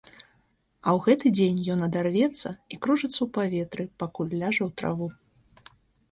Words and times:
А 0.85 0.89
ў 0.91 0.99
гэты 1.07 1.31
дзень 1.39 1.57
ён 1.73 1.83
адарвецца 1.87 2.49
і 2.75 2.79
кружыцца 2.85 3.17
ў 3.17 3.27
паветры, 3.35 3.83
пакуль 4.05 4.33
ляжа 4.41 4.63
ў 4.69 4.71
траву. 4.83 5.07